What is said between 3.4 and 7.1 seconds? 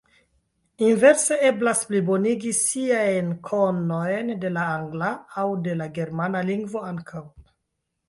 konojn de la angla aŭ de la germana lingvo